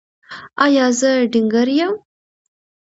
ایا 0.63 0.85
زه 0.99 1.11
ډنګر 1.31 1.67
یم؟ 1.77 1.93